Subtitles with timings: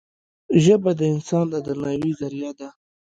[0.63, 2.69] ژبه د انسان د درناوي زریعه ده